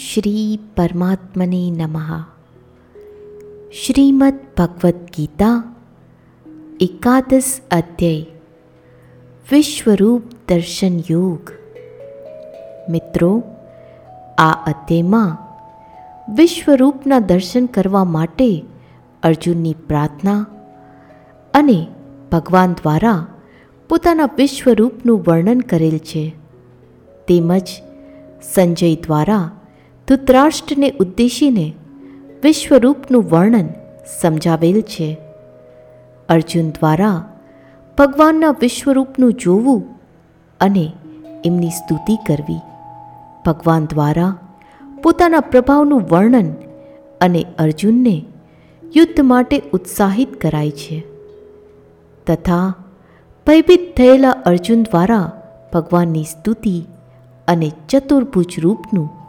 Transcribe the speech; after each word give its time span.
શ્રી 0.00 0.58
પરમાત્મને 0.76 1.62
નમઃ 1.70 2.12
શ્રીમદ 3.72 4.38
ભગવદ્ 4.56 5.00
ગીતા 5.12 5.56
એકાદશ 6.80 7.50
અધ્યય 7.70 8.24
વિશ્વરૂપ 9.50 10.22
દર્શન 10.48 10.96
યોગ 11.10 11.52
મિત્રો 12.88 13.30
આ 14.38 14.56
અધ્યયમાં 14.66 15.36
વિશ્વરૂપના 16.34 17.20
દર્શન 17.26 17.66
કરવા 17.66 18.06
માટે 18.08 18.50
અર્જુનની 19.22 19.76
પ્રાર્થના 19.88 20.40
અને 21.54 21.78
ભગવાન 22.32 22.72
દ્વારા 22.74 23.20
પોતાના 23.90 24.34
વિશ્વરૂપનું 24.36 25.24
વર્ણન 25.26 25.60
કરેલ 25.60 25.98
છે 25.98 26.26
તેમજ 27.28 27.68
સંજય 28.54 28.94
દ્વારા 28.94 29.46
ધૃતરાષ્ટ્રને 30.10 30.94
ઉદ્દેશીને 31.00 31.74
વિશ્વરૂપનું 32.42 33.22
વર્ણન 33.22 33.68
સમજાવેલ 34.20 34.80
છે. 34.80 35.16
અર્જુન 36.28 36.70
દ્વારા 36.70 37.24
ભગવાનના 37.98 38.50
વિશ્વરૂપનું 38.50 39.32
જોવું 39.32 39.84
અને 40.60 40.92
એમની 41.44 41.70
સ્તુતિ 41.70 42.16
કરવી. 42.16 42.60
ભગવાન 43.46 43.86
દ્વારા 43.86 44.36
પોતાના 45.02 45.40
પ્રભાવનું 45.40 46.00
વર્ણન 46.00 46.52
અને 47.20 47.46
અર્જુનને 47.58 48.24
યુદ્ધ 48.96 49.20
માટે 49.20 49.62
ઉત્સાહિત 49.72 50.40
કરાય 50.40 50.70
છે. 50.70 51.04
તથા 52.26 52.74
ભયભીત 53.46 53.96
થયેલા 53.96 54.30
અર્જુન 54.30 54.82
દ્વારા 54.82 55.32
ભગવાનની 55.72 56.22
સ્તુતિ 56.22 56.84
અને 57.48 57.72
ચતુર્ભુજ 57.88 58.54
રૂપનું 58.58 59.19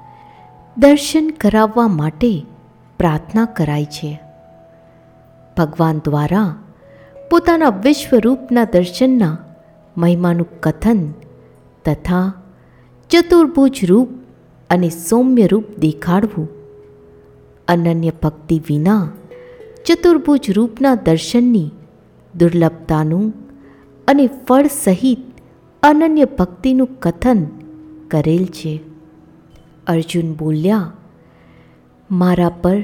દર્શન 0.81 1.29
કરાવવા 1.29 1.87
માટે 1.87 2.45
પ્રાર્થના 2.97 3.45
કરાય 3.45 3.85
છે. 3.85 4.21
ભગવાન 5.57 5.99
દ્વારા 5.99 6.55
પોતાના 7.31 7.69
વિશ્વરૂપના 7.69 8.63
દર્શનના 8.63 9.37
મહિમાનું 9.97 10.59
કથન 10.59 11.11
તથા 11.85 12.33
ચતુર્ભુજ 13.09 13.79
રૂપ 13.83 14.09
અને 14.69 14.89
સૌમ્ય 14.89 15.47
રૂપ 15.47 15.63
દેખાડવું, 15.79 16.49
અનન્ય 17.67 18.11
ભક્તિ 18.23 18.61
વિના 18.67 19.09
ચતુર્ભુજ 19.85 20.51
રૂપના 20.51 20.95
દર્શનની 20.95 21.71
દુર્લભતાનું 22.35 23.33
અને 24.07 24.27
ફળ 24.27 24.67
સહિત 24.67 25.19
અનન્ય 25.83 26.25
ભક્તિનું 26.25 26.99
કથન 26.99 27.45
કરેલ 28.11 28.45
છે. 28.45 28.90
અર્જુન 29.87 30.33
બોલ્યા, 30.33 30.91
મારા 32.11 32.49
પર 32.49 32.83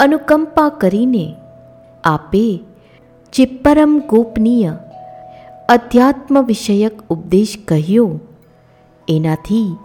અનુકંપા 0.00 0.68
કરીને 0.68 1.34
આપે 2.04 2.60
જે 3.32 3.44
પરમ 3.44 3.98
ગોપનીય 3.98 4.72
અધ્યાત્મ 5.68 6.42
વિષયક 6.42 7.02
ઉપદેશ 7.08 7.58
કહ્યો, 7.64 8.20
એનાથી 9.08 9.76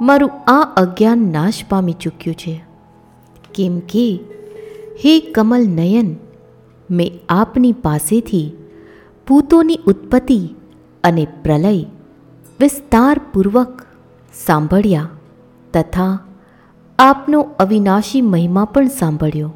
મારું 0.00 0.30
આ 0.46 0.60
અજ્ઞાન 0.76 1.18
નાશ 1.18 1.64
પામી 1.68 1.92
ચૂક્યું 1.92 2.36
છે. 2.36 2.64
કેમ 3.54 3.80
કે, 3.80 4.20
હે 5.04 5.20
કમલ 5.20 5.66
નયન, 5.66 6.16
મેં 6.90 7.12
આપની 7.28 7.72
પાસેથી 7.72 8.52
ભૂતોની 9.28 9.78
ઉત્પત્તિ 9.86 10.40
અને 11.04 11.26
પ્રલય 11.42 11.82
વિસ્તારપૂર્વક 12.60 13.82
સાંભળ્યા. 14.46 15.08
તથા 15.74 16.18
આપનો 16.98 17.40
અવિનાશી 17.40 18.20
મહિમા 18.20 18.64
પણ 18.64 18.86
સાંભળ્યો. 18.86 19.52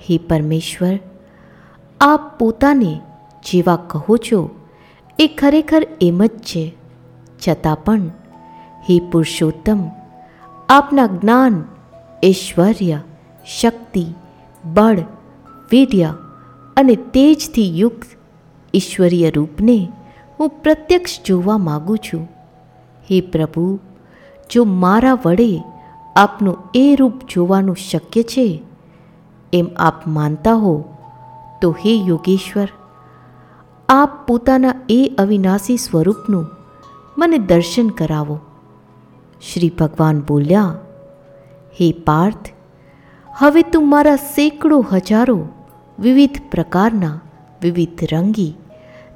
હે 0.00 0.18
પરમેશ્વર, 0.18 0.98
આપ 2.00 2.38
પોતાને 2.38 3.00
જેવા 3.44 3.76
કહો 3.76 4.16
છો, 4.16 4.50
એ 5.18 5.26
ખરેખર 5.26 5.86
એમ 6.00 6.24
જ 6.24 6.30
છે. 6.30 6.74
છતાં 7.48 7.84
પણ, 7.84 8.00
હે 8.90 9.00
પુરુષોત્તમ, 9.00 9.78
આપના 10.68 11.06
જ્ઞાન, 11.06 11.64
ઐશ્વર્ય, 12.24 13.00
શક્તિ, 13.60 14.06
બળ, 14.64 14.98
વીર્ય 15.70 16.14
અને 16.76 16.94
તેજથી 16.94 17.78
યુક્ત 17.78 18.06
ઈશ્વરીય 18.74 19.30
રૂપને 19.30 19.88
હું 20.40 20.48
પ્રત્યક્ષ 20.48 21.22
જોવા 21.26 21.58
માગું 21.58 21.98
છું. 21.98 22.28
હે 23.10 23.20
પ્રભુ 23.20 23.78
જો 24.50 24.64
મારા 24.64 25.18
વડે 25.24 25.62
આપનું 26.16 26.58
એ 26.74 26.96
રૂપ 26.96 27.12
જોવાનું 27.28 27.76
શક્ય 27.76 28.22
છે, 28.22 28.62
એમ 29.52 29.66
આપ 29.76 30.06
માનતા 30.06 30.54
હો, 30.54 30.74
તો 31.62 31.70
હે 31.70 31.94
યોગેશ્વર, 32.08 32.68
આપ 33.88 34.28
પોતાના 34.28 34.74
એ 34.88 35.00
અવિનાશી 35.18 35.76
સ્વરૂપનું 35.76 36.46
મને 37.18 37.38
દર્શન 37.38 37.88
કરાવો. 37.88 38.38
શ્રી 39.42 39.72
ભગવાન 39.78 40.20
બોલ્યા, 40.20 40.74
હે 41.80 41.92
પાર્થ, 41.92 42.48
હવે 43.26 43.62
તું 43.62 43.90
મારા 43.90 44.16
સેંકડો 44.16 44.80
હજારો 44.92 45.38
વિવિધ 45.98 46.40
પ્રકારના 46.50 47.20
વિવિધ 47.62 48.02
રંગી 48.12 48.52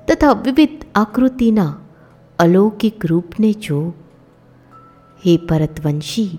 તથા 0.09 0.33
વિવિધ 0.33 0.79
આકૃતિના 0.95 1.73
અલૌકિક 2.39 3.07
રૂપને 3.07 3.53
જો 3.53 3.81
હે 5.27 5.37
ભરતવંશી, 5.37 6.39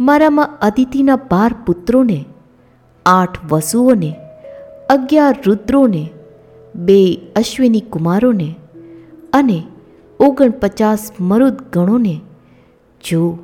મારામાં 0.00 0.58
અદિતિના 0.62 1.16
બાર 1.16 1.54
પુત્રોને, 1.66 2.24
આઠ 3.06 3.52
વસુઓને, 3.52 4.16
અગિયાર 4.90 5.36
રુદ્રોને, 5.46 6.10
બે 6.74 7.20
અશ્વિની 7.36 7.80
કુમારોને 7.80 8.54
અને 9.32 9.62
ઓગણપચાસ 10.20 11.10
મરુદ 11.20 11.56
જો. 13.04 13.38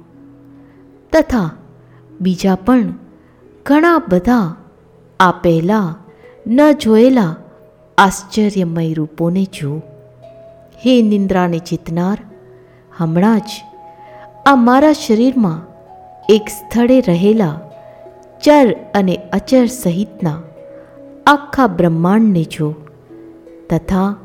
તથા 1.13 1.51
બીજા 2.21 2.55
પણ 2.55 2.95
ઘણા 3.67 4.03
બધા 4.09 4.57
આ 5.21 5.31
પહેલાં 5.33 5.95
ન 6.47 6.73
જોયેલા 6.73 7.37
આશ્ચર્યમય 7.99 8.93
રૂપોને 8.93 9.45
જો. 9.45 9.83
હે 10.87 11.03
નિંદ્રાને 11.03 11.59
ચિતનાર, 11.59 12.19
હમણાં 12.97 13.39
જ 13.39 13.51
આ 14.47 14.55
મારા 14.55 14.93
શરીરમાં 14.93 15.63
એક 16.29 16.49
સ્થળે 16.49 17.01
રહેલા 17.01 17.61
ચર 18.45 18.77
અને 18.95 19.17
અચર 19.33 19.67
સહિતના 19.67 20.43
આખા 21.27 21.67
બ્રહ્માંડને 21.67 22.43
જો 22.43 22.75
તથા 23.71 24.17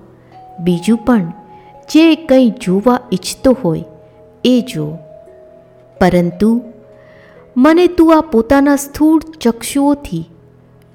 બીજું 0.59 0.97
પણ 0.97 1.33
જે 1.93 2.15
કંઈ 2.15 2.49
જોવા 2.49 2.99
ઈચ્છતો 3.13 3.57
હોય 3.63 3.83
એ 4.45 4.63
જો. 4.73 4.97
પરંતુ 6.01 6.61
મને 7.57 7.87
તું 7.87 8.17
આ 8.17 8.21
પોતાના 8.21 8.75
સ્થૂળ 8.75 9.19
ચક્ષુઓથી 9.41 10.29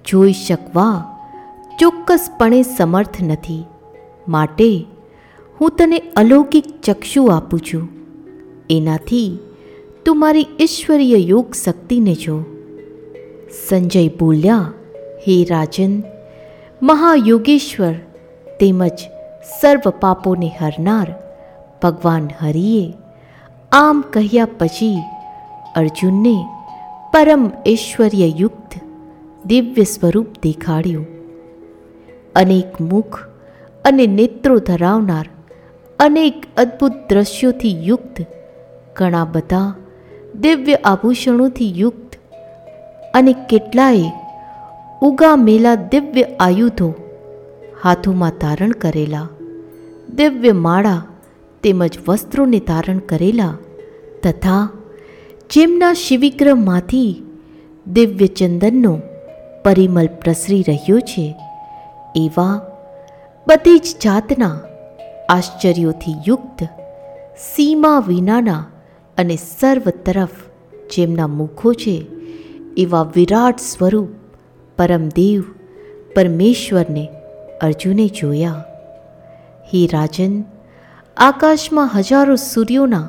જોઈ 0.05 0.33
શકવા 0.33 1.05
ચોક્કસપણે 1.81 2.63
સમર્થ 2.63 3.23
નથી. 3.23 3.65
માટે 4.29 4.87
હું 5.61 5.71
તને 5.71 5.99
અલૌકિક 5.99 6.81
ચક્ષુ 6.83 7.27
આપું 7.27 7.61
છું. 7.61 7.96
એનાથી 8.71 9.38
તું 10.04 10.21
મારી 10.21 10.47
ઈશ્વરીય 10.60 11.16
યોગ 11.16 11.54
શક્તિને 11.54 12.15
જો. 12.15 12.44
સંજય 13.69 14.09
બોલ્યા, 14.09 14.72
હે 15.28 15.44
રાજન, 15.44 16.03
મહાયોગેશ્વર, 16.82 17.94
તેમજ 18.60 18.99
સર્વ 19.60 19.91
પાપોને 20.00 20.50
હરનાર 20.60 21.15
ભગવાન 21.82 22.28
હરિએ 22.41 22.93
આમ 23.72 24.04
કહ્યા 24.12 24.49
પછી 24.59 24.98
અર્જુનને 25.77 26.36
પરમ 27.12 27.51
ઐશ્વર્યયુક્ત 27.66 28.80
દિવ્ય 29.47 29.84
સ્વરૂપ 29.84 30.27
દેખાડ્યું. 30.42 31.07
અનેક 32.34 32.80
મુખ 32.80 33.21
અને 33.84 34.07
નેત્રો 34.07 34.59
ધરાવનાર 34.59 35.28
અનેક 35.98 36.45
અદ્ભુત 36.57 36.92
દ્રશ્યોથી 37.09 37.86
યુક્ત 37.86 38.24
ઘણા 38.97 39.27
બધા 39.33 39.69
દિવ્ય 40.41 40.77
આભૂષણોથી 40.84 41.72
યુક્ત 41.77 42.16
અને 43.15 43.33
કેટલાય 43.33 44.13
ઉગા 45.03 45.37
મેલા 45.37 45.75
દિવ્ય 45.75 46.27
આયુધો 46.41 46.89
હાથોમાં 47.84 48.39
ધારણ 48.41 48.72
કરેલા, 48.83 49.28
દિવ્ય 50.15 50.53
માળા 50.66 51.01
તેમજ 51.63 51.95
વસ્ત્રોને 52.09 52.60
ધારણ 52.69 53.01
કરેલા 53.10 53.54
તથા 54.25 54.63
જેમના 55.51 55.93
શિવિગ્રહમાંથી 55.95 57.10
દિવ્ય 57.87 58.28
ચંદનનો 58.39 58.95
પરિમલ 59.65 60.09
પ્રસરી 60.22 60.65
રહ્યો 60.69 61.01
છે, 61.01 61.27
એવા 62.16 62.54
બધી 63.47 63.78
જ 63.78 63.98
જાતના 64.04 64.54
આશ્ચર્યોથી 65.28 66.16
યુક્ત, 66.28 66.63
સીમા 67.54 67.98
વિનાના 68.09 68.63
અને 69.18 69.36
સર્વ 69.36 69.91
તરફ 69.91 70.28
જેમના 70.97 71.27
મુખો 71.27 71.72
છે, 71.72 72.07
એવા 72.77 73.03
વિરાટ 73.03 73.60
સ્વરૂપ 73.60 74.09
પરમદેવ 74.78 75.42
પરમેશ્વરને 76.16 77.09
અર્જુને 77.63 78.07
જોયા. 78.09 78.65
હે 79.66 79.86
રાજન, 79.86 80.45
આકાશમાં 81.16 81.91
હજારો 81.95 82.36
સૂર્યોના 82.36 83.09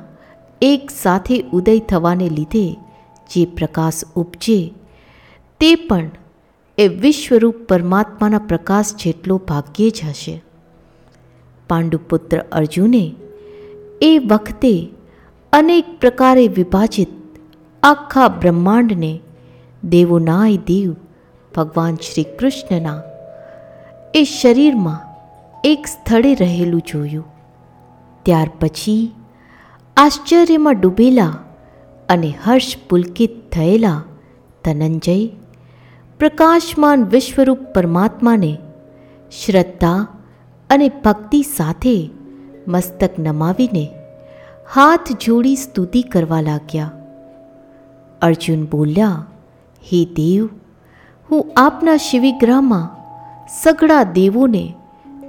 એક 0.61 0.91
સાથે 1.01 1.43
ઉદય 1.53 1.79
થવાને 1.79 2.29
લીધે 2.29 2.73
જે 3.29 3.45
પ્રકાશ 3.45 3.93
ઉપજે, 4.15 4.73
તે 5.59 5.75
પણ 5.75 6.11
એ 6.77 6.87
વિશ્વરૂપ 6.87 7.55
પરમાત્માના 7.57 8.39
પ્રકાશ 8.39 8.85
જેટલો 8.95 9.37
ભાગ્યે 9.37 9.89
જ 9.89 10.01
હશે. 10.09 10.43
પાંડુપુત્ર 11.69 12.39
અર્જુને 12.51 13.15
એ 14.01 14.19
વખતે 14.27 14.89
અનેક 15.57 16.01
પ્રકારે 16.01 16.47
વિભાજિત 16.47 17.07
આખા 17.83 18.27
બ્રહ્માંડને 18.27 19.19
દેવોનાય 19.83 20.57
દેવ 20.57 20.95
ભગવાન 21.55 21.95
શ્રી 21.95 22.23
કૃષ્ણના 22.23 23.01
એ 24.15 24.23
શરીરમાં 24.23 24.99
એક 25.63 25.87
સ્થળે 25.87 26.35
રહેલું 26.35 26.81
જોયું. 26.81 27.25
ત્યાર 28.23 28.49
પછી 28.59 29.11
આશ્ચર્યમાં 29.97 30.79
ડૂબેલા 30.79 31.33
અને 32.09 32.33
હર્ષ 32.43 32.75
પુલકિત 32.89 33.51
થયેલા 33.51 34.03
ધનંજય 34.65 35.27
પ્રકાશમાન 36.19 37.05
વિશ્વરૂપ 37.05 37.59
પરમાત્માને 37.59 38.57
શ્રદ્ધા 39.45 40.07
અને 40.69 40.89
ભક્તિ 40.89 41.41
સાથે 41.41 42.09
મસ્તક 42.67 43.09
નમાવીને 43.19 43.96
હાથ 44.73 45.11
જોડી 45.11 45.55
સ્તુતિ 45.55 46.01
કરવા 46.01 46.41
લાગ્યા. 46.41 46.91
અર્જુન 48.21 48.65
બોલ્યા, 48.65 49.25
હે 49.83 50.05
દેવ, 50.05 50.49
હું 51.29 51.53
આપના 51.57 51.97
શિવિગ્રહમાં 51.97 52.89
સઘળા 53.61 54.03
દેવોને 54.03 54.73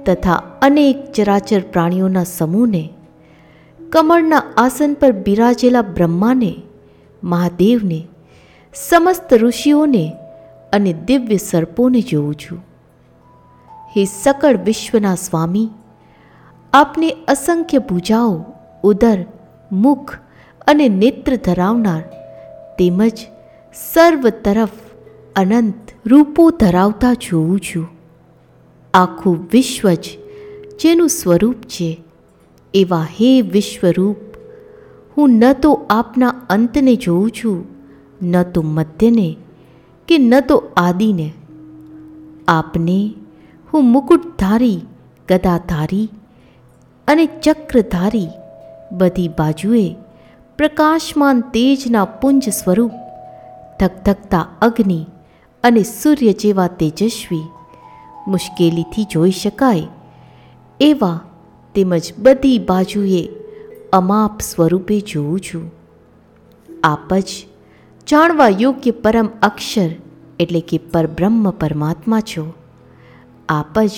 તથા 0.05 0.41
અનેક 0.61 1.11
ચરાચર 1.11 1.61
પ્રાણીઓના 1.61 2.23
સમૂહને, 2.23 2.89
કમળના 3.91 4.43
આસન 4.57 4.93
પર 4.93 5.11
બિરાજેલા 5.11 5.81
બ્રહ્માને, 5.81 6.53
મહાદેવને, 7.23 8.07
સમસ્ત 8.75 9.33
ઋષિઓને 9.33 10.05
અને 10.73 10.93
દિવ્ય 10.93 11.37
સર્પોને 11.37 12.01
જોઉં 12.01 12.35
છું. 12.35 12.63
હે 13.97 14.05
સકળ 14.05 14.57
વિશ્વના 14.57 15.15
સ્વામી, 15.15 15.69
આપને 16.73 17.09
અસંખ્ય 17.27 17.77
ભૂજાઓ 17.77 18.45
ઉદર, 18.83 19.25
મુખ 19.71 20.15
અને 20.67 20.89
નેત્ર 20.89 21.35
ધરાવનાર 21.35 22.01
તેમજ 22.79 23.17
સર્વ 23.73 24.29
તરફ 24.29 24.69
અનંત 25.35 25.89
રૂપો 26.05 26.51
ધરાવતા 26.51 27.13
જોઉં 27.13 27.59
છું. 27.59 27.87
આખું 28.93 29.47
વિશ્વ 29.51 29.93
જ 29.93 30.05
જેનું 30.79 31.09
સ્વરૂપ 31.09 31.55
છે. 31.55 32.01
એવા 32.73 33.03
હે 33.03 33.41
વિશ્વરૂપ, 33.41 34.17
હું 35.17 35.29
ન 35.29 35.53
તો 35.53 35.85
આપના 35.89 36.27
અંતને 36.27 36.95
જોઉં 36.95 37.31
છું, 37.31 37.65
ન 38.23 38.43
તો 38.43 38.61
મધ્યને 38.61 39.37
કે 40.07 40.17
ન 40.17 40.39
તો 40.39 40.63
આદિને. 40.77 41.33
આપને 42.47 43.13
હું 43.73 43.83
મુકુટધારી, 43.83 44.81
ગદાધારી 45.29 46.09
અને 47.07 47.25
ચક્રધારી 47.25 48.27
બધી 48.91 49.27
બાજુએ 49.27 49.95
પ્રકાશમાન 50.57 51.41
તેજના 51.41 52.05
પુંજ 52.05 52.49
સ્વરૂપ 52.49 52.91
ધકધકતા 53.79 54.47
અગ્નિ 54.61 55.05
અને 55.63 55.83
સૂર્ય 55.83 56.33
જેવા 56.33 56.67
તેજસ્વી, 56.67 57.43
મુશ્કેલીથી 58.27 59.03
જોઈ 59.03 59.31
શકાય 59.31 59.87
એવા 60.79 61.19
તેમજ 61.75 62.13
બધી 62.17 62.59
બાજુએ 62.59 63.29
અમાપ 63.93 64.41
સ્વરૂપે 64.41 64.99
જોઉં 64.99 65.39
છું. 65.39 65.71
આપ 66.83 67.13
જ 67.13 67.25
જાણવા 68.07 68.47
યોગ્ય 68.59 68.91
પરમ 68.91 69.29
અક્ષર 69.41 69.89
એટલે 70.39 70.61
કે 70.61 70.77
પરબ્રહ્મ 70.77 71.49
પરમાત્મા 71.49 72.19
છો. 72.19 72.53
આપ 73.49 73.79
જ 73.79 73.91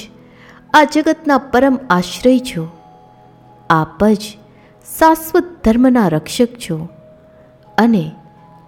આ 0.73 0.83
જગતના 0.83 1.37
પરમ 1.37 1.79
આશ્રય 1.89 2.39
છો. 2.39 2.67
આપ 3.69 4.05
જ 4.05 4.37
શાશ્વત 4.85 5.45
ધર્મના 5.63 6.07
રક્ષક 6.07 6.47
છો 6.57 6.87
અને 7.77 8.11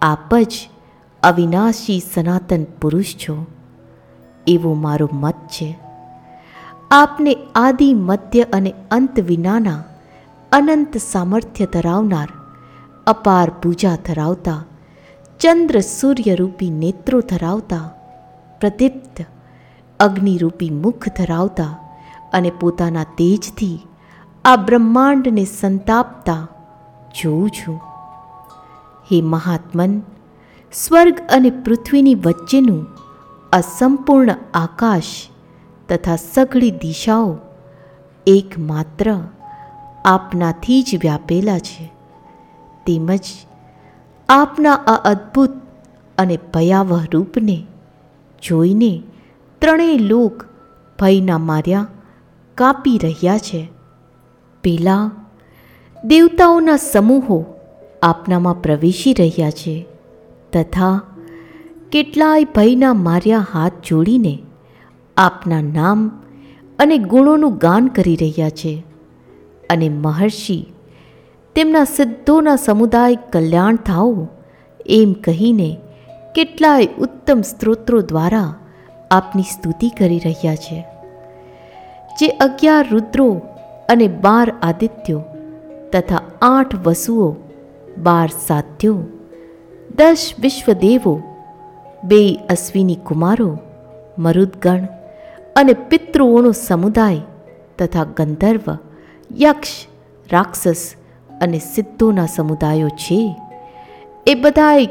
આપ 0.02 0.34
જ 0.34 0.54
અવિનાશી 1.22 2.02
સનાતન 2.14 2.64
પુરુષ 2.64 3.14
છો. 3.14 3.46
એવો 4.46 4.74
મારો 4.74 5.08
મત 5.12 5.34
છે. 5.34 5.78
આપને 6.90 7.36
આદિ, 7.54 7.94
મધ્ય 7.94 8.42
અને 8.42 8.74
અંત 8.90 9.20
વિનાના 9.20 9.84
અનંત 10.52 10.96
સામર્થ્ય 10.96 11.66
ધરાવનાર 11.66 12.28
અપાર 13.06 13.50
પૂજા 13.50 13.94
ધરાવતા, 13.94 14.64
ચંદ્ર 15.40 15.80
સૂર્યરૂપી 15.80 16.70
નેત્રો 16.70 17.20
ધરાવતા, 17.20 17.90
પ્રદીપ્ત 18.60 19.24
અગ્નિરૂપી 20.00 20.70
મુખ 20.70 21.08
ધરાવતા 21.08 21.64
અને 22.32 22.50
પોતાના 22.50 23.04
તેજથી 23.04 23.78
આ 24.46 24.56
બ્રહ્માંડને 24.56 25.44
સંતાપતા 25.44 26.48
જોઉં 27.22 27.50
છું. 27.50 27.80
હે 29.12 29.22
મહાત્મન, 29.22 30.00
સ્વર્ગ 30.72 31.20
અને 31.32 31.50
પૃથ્વીની 31.50 32.14
વચ્ચેનું 32.14 32.86
અસંપૂર્ણ 33.52 34.34
આકાશ 34.54 35.02
તથા 35.88 36.16
સઘળી 36.16 36.70
દિશાઓ 36.70 37.38
એકમાત્ર 38.26 39.20
આપનાથી 40.04 40.82
જ 40.82 40.96
વ્યાપેલા 41.02 41.58
છે. 41.58 41.92
તેમજ 42.86 43.20
આપના 44.28 44.74
આ 44.74 44.94
અદ્ભુત 44.94 45.50
અને 46.18 46.38
ભયાવહ 46.54 47.04
રૂપને 47.12 47.66
જોઈને 48.42 49.02
ત્રણેય 49.60 49.98
લોક 49.98 50.44
ભયના 51.00 51.38
માર્યા 51.38 51.86
કાપી 52.54 52.98
રહ્યા 52.98 53.38
છે. 53.38 53.73
પેલા 54.64 55.10
દેવતાઓના 56.04 56.76
સમૂહો 56.76 57.44
આપનામાં 58.02 58.62
પ્રવેશી 58.62 59.12
રહ્યા 59.12 59.50
છે. 59.50 59.86
તથા 60.52 61.00
કેટલાય 61.92 62.44
ભયના 62.44 62.94
માર્યા 62.94 63.46
હાથ 63.52 63.72
જોડીને 63.86 64.38
આપના 65.16 65.62
નામ 65.62 66.22
અને 66.78 66.98
ગુણોનું 66.98 67.56
ગાન 67.56 67.86
કરી 67.86 68.16
રહ્યા 68.16 68.50
છે. 68.50 68.84
અને 69.70 69.88
મહર્ષિ 69.88 70.66
તેમના 71.54 71.84
સિદ્ધોના 71.84 72.56
સમુદાય 72.56 73.14
કલ્યાણ 73.14 73.76
થાઓ 73.76 74.28
એમ 74.86 75.12
કહીને 75.12 75.76
કેટલાય 76.34 76.88
ઉત્તમ 76.98 77.40
સ્ત્રોત્રો 77.40 78.00
દ્વારા 78.00 78.54
આપની 79.10 79.42
સ્તુતિ 79.42 79.88
કરી 79.88 80.18
રહ્યા 80.18 80.54
છે. 80.54 80.84
જે 82.20 82.28
અગિયાર 82.28 82.88
રુદ્રો 82.90 83.40
અને 83.88 84.08
બાર 84.08 84.54
આદિત્યો 84.62 85.22
તથા 85.92 86.22
આઠ 86.42 86.74
વસુઓ, 86.86 87.36
બાર 87.98 88.28
સાધ્યો 88.46 88.98
દસ 89.96 90.32
વિશ્વદેવો, 90.38 91.22
બે 92.04 92.34
અશ્વિની 92.50 92.94
કુમારો, 92.94 93.58
મરુદગણ 94.18 94.86
અને 95.56 95.72
પિતૃઓનો 95.72 96.52
સમુદાય 96.52 97.20
તથા 97.78 98.04
ગંધર્વ, 98.04 98.78
યક્ષ, 99.40 99.86
રાક્ષસ 100.32 100.94
અને 101.40 101.58
સિદ્ધોના 101.58 102.26
સમુદાયો 102.26 102.88
છે. 102.88 103.36
એ 104.26 104.34
બધાએ 104.34 104.86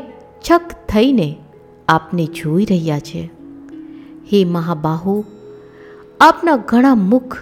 છક 0.52 0.62
થઈને 0.90 1.36
આપને 1.88 2.26
જોઈ 2.26 2.66
રહ્યા 2.66 3.00
છે. 3.00 3.30
હે 4.34 4.46
મહાબાહુ, 4.46 5.26
આપના 6.22 6.56
ઘણા 6.56 6.96
મુખ 6.96 7.38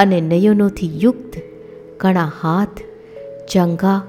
અને 0.00 0.20
નયનોથી 0.20 0.90
યુક્ત, 1.00 1.32
ઘણા 2.00 2.32
હાથ 2.40 2.80
જંઘા 3.54 4.02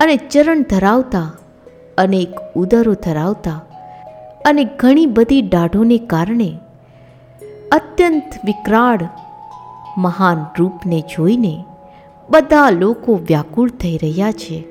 અને 0.00 0.16
ચરણ 0.16 0.62
ધરાવતા, 0.62 1.36
અનેક 1.98 2.28
ઉદરો 2.56 2.94
ધરાવતા 2.94 3.60
અને 4.46 4.64
ઘણી 4.64 5.06
બધી 5.06 5.42
દાઢોને 5.42 5.98
કારણે 5.98 6.58
અત્યંત 7.72 8.22
વિકરાળ, 8.44 9.08
મહાન 9.98 10.44
રૂપને 10.58 11.00
જોઈને 11.00 11.64
બધા 12.30 12.70
લોકો 12.70 13.14
વ્યાકુળ 13.16 13.70
થઈ 13.70 13.98
રહ્યા 14.02 14.32
છે. 14.32 14.64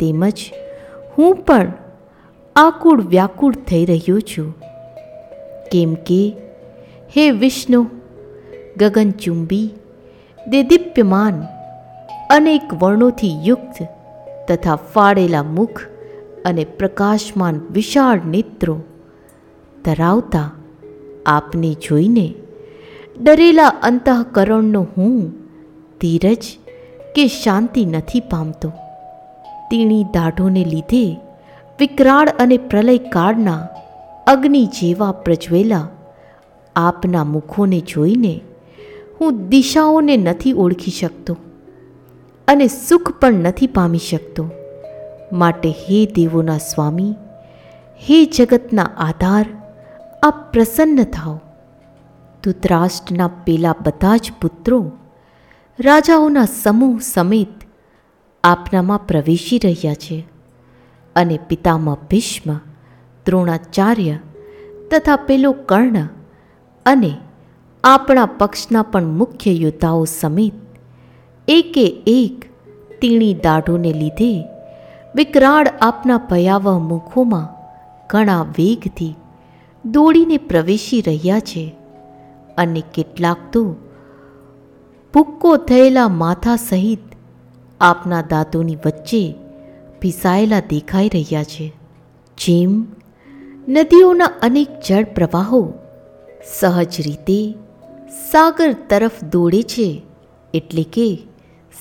તેમજ 0.00 0.50
હું 1.18 1.36
પણ 1.36 1.72
આકુળ 2.56 3.02
વ્યાકુળ 3.02 3.54
થઈ 3.54 3.84
રહ્યો 3.84 4.20
છું. 4.20 4.54
કેમ 5.72 5.94
કે, 5.94 6.36
હે 7.16 7.30
વિષ્ણુ 7.30 7.86
ગગનચુંબી 8.76 9.70
દેદીપ્યમાન 10.46 11.46
અનેક 12.30 12.74
વર્ણોથી 12.74 13.36
યુક્ત 13.44 13.88
તથા 14.52 14.76
ફાળેલા 14.76 15.42
મુખ 15.42 15.80
અને 16.44 16.64
પ્રકાશમાન 16.64 17.60
વિશાળ 17.70 18.20
નેત્રો 18.26 18.82
ધરાવતા 19.84 20.50
આપને 21.26 21.74
જોઈને 21.74 22.34
ડરેલા 23.22 23.68
અંતઃકરણનો 23.68 24.86
હું 24.96 25.30
ધીરજ 26.00 26.44
કે 27.14 27.26
શાંતિ 27.26 27.84
નથી 27.84 28.20
પામતો. 28.20 28.72
તીણી 29.70 30.04
દાઢોને 30.04 30.64
લીધે 30.64 31.20
વિકરાળ 31.80 32.28
અને 32.28 32.56
પ્રલયકાળના 32.56 33.68
અગ્નિ 34.26 34.66
જેવા 34.66 35.12
પ્રજ્વેલા 35.12 35.88
આપના 36.76 37.24
મુખોને 37.24 37.80
જોઈને 37.80 38.40
હું 39.20 39.48
દિશાઓને 39.48 40.16
નથી 40.16 40.52
ઓળખી 40.52 40.90
શકતો 40.90 41.36
અને 42.48 42.66
સુખ 42.66 43.12
પણ 43.20 43.34
નથી 43.34 43.66
પામી 43.66 43.98
શકતો. 43.98 44.50
માટે 45.32 45.70
હે 45.70 46.06
દેવોના 46.06 46.58
સ્વામી, 46.58 47.14
હે 48.00 48.24
જગતના 48.24 48.90
આધાર, 48.96 49.46
આપ 50.22 50.52
પ્રસન્ન 50.52 51.04
થાઓ. 51.04 51.40
ધૃતરાષ્ટ્રના 52.44 53.28
પેલા 53.28 53.74
બધા 53.86 54.16
જ 54.16 54.32
પુત્રો, 54.42 54.92
રાજાઓના 55.80 56.44
સમૂહ 56.44 56.98
સમેત 57.02 57.64
આપનામાં 58.44 59.06
પ્રવેશી 59.06 59.58
રહ્યા 59.58 59.94
છે 59.94 60.26
અને 61.16 61.38
પિતામાં 61.48 62.06
ભીષ્મ, 62.10 62.54
દ્રોણાચાર્ય 63.26 64.18
તથા 64.90 65.16
પેલો 65.16 65.52
કર્ણ 65.52 66.08
અને 66.86 67.12
આપણા 67.84 68.26
પક્ષના 68.26 68.82
પણ 68.82 69.04
મુખ્ય 69.04 69.52
યોદ્ધાઓ 69.52 70.04
સમેત 70.04 70.52
એકે 71.48 72.02
એક 72.06 72.44
તીણી 73.00 73.34
દાઢોને 73.34 73.92
લીધે 73.92 74.44
વિકરાળ 75.14 75.68
આપના 75.80 76.18
ભયાવહ 76.30 76.78
મુખોમાં 76.78 77.48
ઘણા 78.06 78.42
વેગથી 78.42 79.14
દોડીને 79.84 80.36
પ્રવેશી 80.36 81.00
રહ્યા 81.00 81.40
છે 81.40 81.74
અને 82.56 82.82
કેટલાક 82.94 83.36
તો 83.52 83.76
ભૂક્કો 85.14 85.56
થયેલા 85.56 86.08
માથા 86.08 86.56
સહિત 86.56 86.98
આપના 87.80 88.22
દાંતોની 88.22 88.76
વચ્ચે 88.76 89.34
પીસાયેલા 90.00 90.60
દેખાઈ 90.60 91.08
રહ્યા 91.08 91.44
છે. 91.44 91.72
જેમ 92.38 92.86
નદીઓના 93.68 94.24
અનેક 94.24 94.68
જળ 94.88 95.04
પ્રવાહો 95.04 95.72
સહજ 96.60 97.00
રીતે 97.00 97.54
સાગર 98.14 98.72
તરફ 98.72 99.24
દોડે 99.24 99.62
છે 99.62 100.02
એટલે 100.54 100.82
કે 100.82 101.18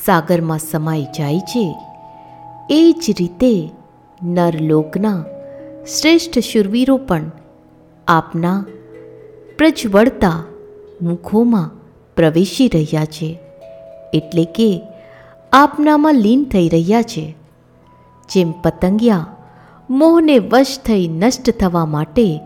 સાગરમાં 0.06 0.60
સમાઈ 0.60 1.04
જાય 1.04 1.40
છે. 1.40 1.76
એ 2.70 2.96
જ 3.02 3.06
રીતે 3.20 3.70
નરલોકના 4.24 5.26
શ્રેષ્ઠ 6.02 6.40
શુરવીરો 6.40 6.98
પણ 6.98 7.32
આપના 8.08 8.66
પ્રજ્વળતા 9.58 10.44
મુખોમાં 11.02 11.72
પ્રવેશી 12.16 12.68
રહ્યા 12.68 13.06
છે 13.06 13.40
એટલે 14.14 14.46
કે 14.46 14.82
આપનામાં 15.52 16.16
લીન 16.16 16.44
થઈ 16.44 16.70
રહ્યા 16.70 17.02
છે. 17.02 17.36
જેમ 18.30 18.52
પતંગિયા 18.52 19.28
મોહને 19.90 20.40
વશ 20.40 20.80
થઈ 20.86 21.08
નષ્ટ 21.08 21.50
થવા 21.50 21.86
માટે 21.86 22.40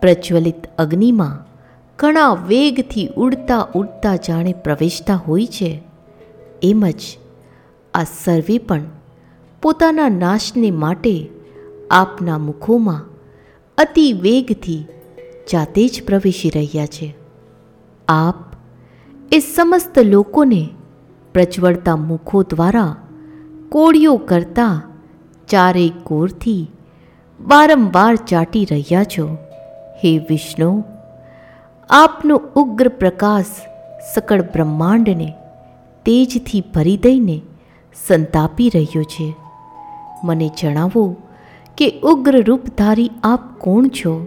પ્રજ્વલિત 0.00 0.66
અગ્નિમાં 0.78 1.51
ઘણા 2.02 2.34
વેગથી 2.34 3.08
ઉડતા 3.16 3.68
ઉડતા 3.74 4.16
જાણે 4.16 4.52
પ્રવેશતા 4.52 5.14
હોય 5.14 5.46
છે. 5.46 5.82
એમ 6.62 6.86
જ 6.86 7.00
આ 7.94 8.04
સર્વે 8.04 8.58
પણ 8.58 8.82
પોતાના 9.62 10.08
નાશને 10.08 10.70
માટે 10.70 11.28
આપના 11.90 12.38
મુખોમાં 12.38 13.04
અતિ 13.78 14.12
વેગથી 14.12 14.84
જાતે 15.52 15.88
જ 15.88 16.02
પ્રવેશી 16.06 16.50
રહ્યા 16.50 16.86
છે. 16.86 17.14
આપ 18.08 18.34
એ 19.32 19.38
સમસ્ત 19.38 19.98
લોકોને 19.98 20.68
પ્રજ્વળતા 21.32 21.96
મુખો 21.96 22.42
દ્વારા 22.42 22.96
કોળીઓ 23.68 24.16
કરતા 24.16 24.82
ચારેય 25.48 25.90
કોરથી 26.02 26.70
વારંવાર 27.40 28.16
ચાટી 28.16 28.64
રહ્યા 28.64 29.04
છો. 29.04 29.36
હે 30.04 30.18
વિષ્ણુ 30.18 30.84
આપનો 31.90 32.40
ઉગ્ર 32.56 32.88
પ્રકાશ 32.88 33.44
સકળ 34.14 34.42
બ્રહ્માંડને 34.42 35.32
તેજથી 36.04 36.64
ભરી 36.74 36.96
દઈને 36.96 37.42
સંતાપી 38.06 38.70
રહ્યો 38.74 39.02
છે. 39.02 39.34
મને 40.24 40.50
જણાવો 40.60 41.16
કે 41.76 42.00
ઉગ્ર 42.02 42.44
રૂપધારી 42.44 43.10
આપ 43.22 43.58
કોણ 43.58 43.88
છો? 43.88 44.26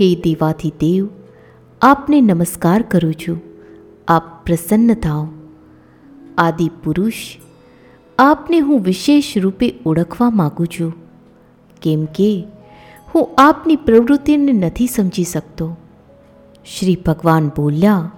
હે 0.00 0.14
દેવાથી 0.14 0.70
દેવ 0.70 1.08
આપને 1.82 2.20
નમસ્કાર 2.20 2.82
કરું 2.82 3.14
છું. 3.14 3.40
આપ 4.08 4.44
પ્રસન્ન 4.44 4.94
થાઓ. 4.94 5.26
આદિ 6.38 6.70
પુરુષ, 6.84 7.14
આપને 8.18 8.58
હું 8.58 8.80
વિશેષ 8.80 9.38
રૂપે 9.38 9.74
ઓળખવા 9.86 10.30
માગું 10.30 10.66
છું. 10.66 10.94
કેમ 11.82 12.04
કે 12.04 12.44
હું 13.14 13.28
આપની 13.38 13.76
પ્રવૃત્તિને 13.76 14.52
નથી 14.52 14.86
સમજી 14.86 15.24
શકતો. 15.24 15.76
શ્રી 16.64 16.98
ભગવાન 17.06 17.48
બોલ્યા, 17.48 18.10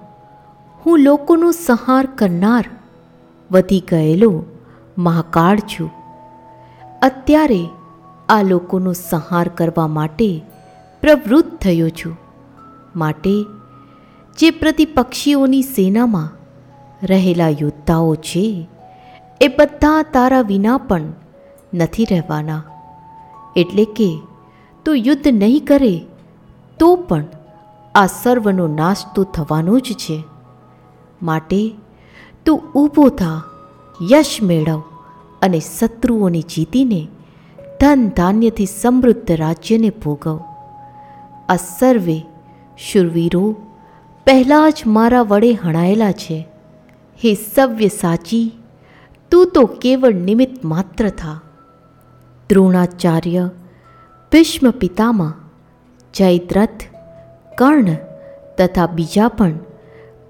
હું 0.86 0.98
લોકોનો 0.98 1.50
સંહાર 1.50 2.06
કરનાર. 2.06 2.64
વધી 3.50 3.84
ગયેલો, 3.90 4.44
મહાકાળ 4.98 5.58
છું. 5.58 5.90
અત્યારે 7.02 7.66
આ 8.28 8.42
લોકોનો 8.42 8.92
સંહાર 8.92 9.48
કરવા 9.48 9.86
માટે 9.86 10.42
પ્રવૃત્ત 11.00 11.56
થયો 11.56 11.88
છું. 11.88 12.16
માટે 12.96 13.44
જે 14.38 14.50
પ્રતિપક્ષીઓની 14.50 15.62
સેનામાં 15.62 16.30
રહેલા 17.02 17.48
યોદ્ધાઓ 17.48 18.14
છે, 18.14 18.68
એ 19.40 19.48
બધા 19.48 20.02
તારા 20.02 20.40
વિના 20.40 20.76
પણ 20.76 21.02
નથી 21.74 22.04
રહેવાના. 22.04 22.62
એટલે 23.56 23.84
કે, 23.84 24.18
તું 24.84 24.96
યુદ્ધ 24.96 25.28
નહીં 25.28 25.64
કરે, 25.64 26.06
તો 26.78 26.96
પણ 26.96 27.24
આ 27.94 28.06
સર્વનો 28.06 28.66
નાશ 28.66 28.96
તો 29.14 29.24
થવાનો 29.24 29.78
જ 29.78 29.92
છે. 29.92 30.24
માટે 31.22 31.74
તું 32.46 32.72
ઊભો 32.72 33.08
થા, 33.08 33.42
યશ 34.12 34.38
મેળવ 34.42 34.82
અને 35.42 35.60
શત્રુઓને 35.60 36.40
જીતીને 36.40 37.08
ધન 37.80 38.10
ધાન્યથી 38.16 38.66
સમૃદ્ધ 38.66 39.30
રાજ્યને 39.30 39.90
ભોગવ. 39.90 40.40
આ 41.48 41.56
સર્વે 41.56 42.18
શુરવીરો 42.78 43.56
પહેલાં 44.26 44.72
જ 44.72 44.82
મારા 44.86 45.22
વડે 45.22 45.52
હણાયેલા 45.52 46.12
છે. 46.12 46.48
હે 47.24 47.34
સવ્ય 47.34 47.88
સાચી, 47.88 48.52
તું 49.30 49.46
તો 49.46 49.64
કેવળ 49.66 50.14
નિમિત્ત 50.14 50.64
માત્ર 50.64 51.08
થા. 51.08 51.40
દ્રોણાચાર્ય 52.48 53.50
ભીષ્મ 54.32 54.70
પિતામાં 54.70 55.34
જયદ્રથ 56.14 56.93
કર્ણ 57.58 57.96
તથા 58.58 58.86
બીજા 58.86 59.28
પણ 59.28 59.58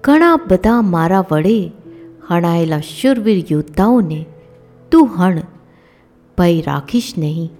ઘણા 0.03 0.35
બધા 0.47 0.81
મારા 0.81 1.25
વડે 1.31 1.71
હણાયેલા 2.29 2.79
શુરવીર 2.79 3.45
યોદ્ધાઓને 3.51 4.25
તું 4.91 5.09
હણ, 5.17 5.41
ભય 6.37 6.61
રાખીશ 6.61 7.13
નહીં. 7.17 7.51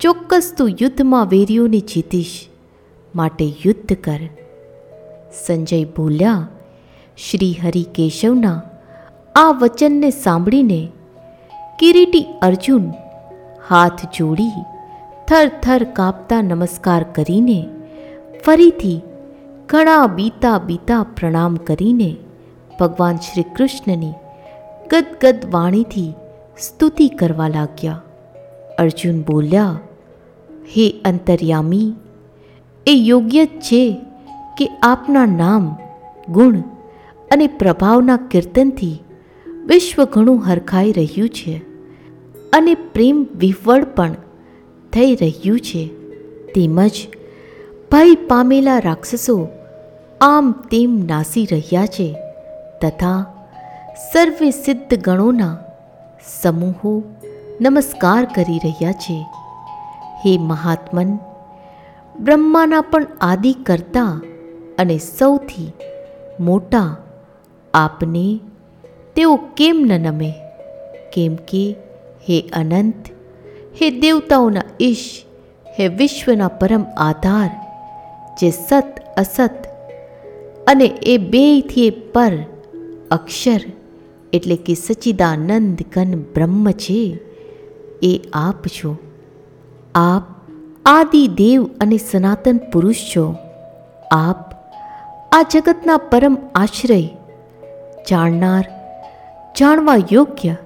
ચોક્કસ 0.00 0.54
તું 0.58 0.70
યુદ્ધમાં 0.82 1.26
વેરીઓને 1.26 1.80
જીતીશ, 1.80 2.48
માટે 3.14 3.52
યુદ્ધ 3.66 3.92
કર. 3.92 4.20
સંજય 5.46 5.84
બોલ્યા, 5.84 6.48
શ્રી 7.16 7.56
હરિ 7.62 7.82
કેશવના 7.94 8.62
આ 9.34 9.50
વચનને 9.60 10.10
સાંભળીને 10.10 10.88
કિરીટી 11.78 12.26
અર્જુન 12.42 12.90
હાથ 13.70 14.04
જોડી 14.18 14.50
થર 15.28 15.48
થર 15.62 15.84
કાપતા 15.84 16.42
નમસ્કાર 16.42 17.02
કરીને 17.02 17.68
ફરીથી 18.44 19.00
ઘણા 19.68 20.06
બીતા 20.06 20.58
બીતા 20.58 21.02
પ્રણામ 21.02 21.54
કરીને 21.56 22.16
ભગવાન 22.80 23.16
શ્રી 23.16 23.42
કૃષ્ણની 23.42 24.12
ગદગદ 24.90 25.46
વાણીથી 25.50 26.12
સ્તુતિ 26.60 27.08
કરવા 27.08 27.48
લાગ્યા. 27.48 28.02
અર્જુન 28.78 29.22
બોલ્યા, 29.22 29.80
હે 30.48 30.90
અંતર્યામી, 31.04 31.92
એ 32.86 32.92
યોગ્ય 32.92 33.44
જ 33.46 33.48
છે 33.48 33.96
કે 34.58 34.66
આપના 34.82 35.26
નામ, 35.26 35.76
ગુણ 36.28 36.58
અને 37.30 37.46
પ્રભાવના 37.46 38.16
કીર્તનથી 38.16 39.02
વિશ્વ 39.66 40.04
ઘણું 40.04 40.46
હરખાઈ 40.46 40.92
રહ્યું 40.92 41.28
છે 41.28 41.56
અને 42.52 42.74
પ્રેમ 42.74 43.26
વિહવળ 43.36 43.84
પણ 43.84 44.16
થઈ 44.92 45.14
રહ્યું 45.14 45.60
છે. 45.60 45.86
તેમજ 46.54 46.90
ભય 47.90 48.14
પામેલા 48.14 48.78
રાક્ષસો 48.78 49.48
આમ 50.20 50.52
તેમ 50.52 51.06
નાસી 51.06 51.48
રહ્યા 51.52 51.86
છે 51.86 52.16
તથા 52.82 53.26
સર્વે 54.12 54.50
સિદ્ધ 54.50 54.94
ગણોના 55.00 55.58
સમૂહો 56.42 57.02
નમસ્કાર 57.60 58.24
કરી 58.24 58.58
રહ્યા 58.64 58.92
છે. 58.92 59.26
હે 60.24 60.38
મહાત્મન, 60.38 61.18
બ્રહ્માના 62.20 62.80
પણ 62.80 63.06
આદિ 63.20 63.52
કરતા 63.52 64.20
અને 64.78 64.98
સૌથી 64.98 65.72
મોટા 66.40 66.96
આપને 67.74 68.40
તેઓ 69.16 69.36
કેમ 69.36 69.76
ન 69.88 70.00
નમે? 70.00 70.32
કેમ 71.12 71.34
કે 71.34 71.76
હે 72.28 72.40
અનંત, 72.52 73.08
હે 73.82 73.90
દેવતાઓના 73.90 74.62
ઈશ, 74.80 75.22
હે 75.78 75.88
વિશ્વના 75.88 76.48
પરમ 76.48 76.84
આધાર 76.96 77.63
જે 78.40 78.50
સત 78.50 79.00
અસત 79.16 79.50
અને 80.66 80.84
એ 80.84 81.18
બેયથી 81.18 81.90
પર 81.90 82.32
અક્ષર 83.10 83.60
એટલે 84.32 84.56
કે 84.56 84.74
સચ્ચિદાનંદ 84.74 85.78
ઘન 85.92 86.20
બ્રહ્મ 86.34 86.70
છે, 86.70 87.20
એ 88.02 88.20
આપ 88.32 88.66
છો. 88.68 88.96
આપ 89.94 90.22
આદિ 90.86 91.26
દેવ 91.26 91.64
અને 91.80 91.96
સનાતન 91.96 92.60
પુરુષ 92.72 92.96
છો. 93.16 93.34
આપ 94.12 94.54
આ 95.32 95.42
જગતના 95.42 95.96
પરમ 95.96 96.36
આશ્રય, 96.54 97.02
જાણનાર, 98.10 98.64
જાણવા 99.60 99.96
યોગ્ય 100.12 100.56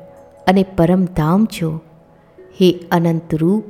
અને 0.47 0.63
પરમધામ 0.77 1.47
છો. 1.47 1.81
હે 2.61 2.79
અનંત 2.91 3.35
રૂપ, 3.35 3.65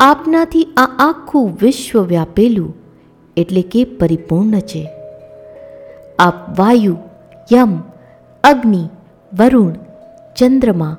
આપનાથી 0.00 0.64
આ 0.76 0.88
આખું 0.98 1.58
વિશ્વ 1.62 2.02
વ્યાપેલું 2.02 2.77
એટલે 3.38 3.62
કે 3.62 3.84
પરિપૂર્ણ 3.84 4.58
છે. 4.58 4.90
આપ 6.18 6.60
વાયુ, 6.60 6.96
યમ, 7.52 7.82
અગ્નિ, 8.44 8.88
વરુણ, 9.38 9.72
ચંદ્રમા 10.36 10.96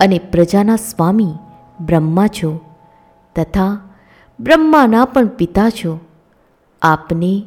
અને 0.00 0.18
પ્રજાના 0.18 0.76
સ્વામી, 0.76 1.34
બ્રહ્મા 1.80 2.26
છો. 2.26 2.60
તથા 3.36 3.78
બ્રહ્માના 4.40 5.04
પણ 5.04 5.26
પિતા 5.26 5.70
છો. 5.70 6.00
આપને 6.82 7.42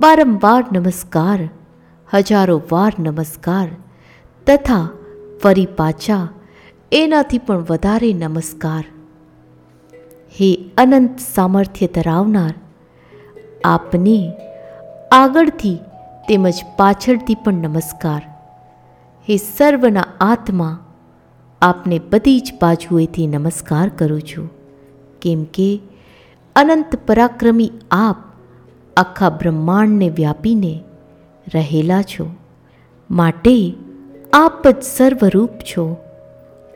વારંવાર 0.00 0.64
નમસ્કાર, 0.72 1.48
હજારો 2.14 2.62
વાર 2.72 2.92
નમસ્કાર, 2.98 3.68
તથા 4.46 4.88
ફરી 5.42 5.66
પાછા 5.66 6.28
એનાથી 6.92 7.38
પણ 7.38 7.58
વધારે 7.58 8.12
નમસ્કાર. 8.12 8.84
હે 10.40 10.70
અનંત 10.78 11.18
સામર્થ્ય 11.34 11.86
ધરાવનાર 11.86 12.54
આપને 13.64 14.32
આગળથી 15.12 15.78
તેમજ 16.28 16.54
પાછળથી 16.76 17.34
પણ 17.34 17.54
નમસ્કાર. 17.54 18.22
હે 19.28 19.36
સર્વના 19.36 20.04
આત્મા, 20.20 20.78
આપને 21.62 21.98
બધી 21.98 22.40
જ 22.40 22.52
બાજુએથી 22.62 23.26
નમસ્કાર 23.26 23.88
કરું 23.88 24.22
છું. 24.22 24.50
કેમ 25.22 25.44
કે 25.44 25.80
અનંત 26.56 26.96
પરાક્રમી 27.06 27.72
આપ 27.90 28.16
આખા 28.96 29.30
બ્રહ્માંડને 29.30 30.08
વ્યાપીને 30.08 30.84
રહેલા 31.54 32.02
છો. 32.02 32.30
માટે 33.10 33.74
આપ 34.32 34.68
જ 34.68 34.82
સર્વરૂપ 34.82 35.50
છો. 35.50 35.96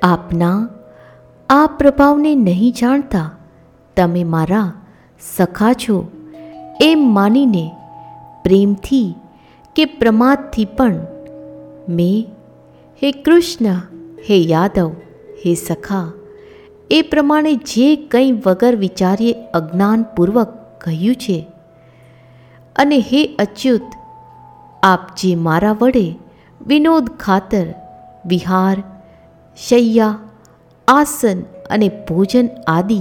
આપના 0.02 0.68
આ 1.48 1.66
પ્રભાવને 1.66 2.34
નહીં 2.34 2.72
જાણતા 2.72 3.30
તમે 3.96 4.24
મારા 4.24 4.72
સખા 5.36 5.72
છો. 5.72 6.08
એમ 6.80 6.98
માનીને 7.14 7.72
પ્રેમથી 8.44 9.14
કે 9.76 9.84
પ્રમાદથી 9.84 10.64
પણ 10.64 10.96
મેં, 11.88 12.26
હે 13.02 13.12
કૃષ્ણ, 13.12 13.66
હે 14.30 14.36
યાદવ, 14.36 14.90
હે 15.46 15.54
સખા, 15.54 16.12
એ 16.90 17.02
પ્રમાણે 17.02 17.54
જે 17.54 17.96
કંઈ 17.96 18.32
વગર 18.32 18.76
વિચારીએ 18.76 19.32
અજ્ઞાનપૂર્વક 19.32 20.48
કહ્યું 20.80 21.14
છે. 21.14 21.46
અને 22.76 22.98
હે 22.98 23.36
અચ્યુત, 23.38 23.82
આપ 24.82 25.00
જે 25.16 25.34
મારા 25.34 25.72
વડે 25.72 26.18
વિનોદ 26.66 27.10
ખાતર, 27.10 27.66
વિહાર, 28.26 28.82
શૈયા, 29.68 30.18
આસન 30.88 31.42
અને 31.70 31.88
ભોજન 31.88 32.48
આદિ 32.66 33.00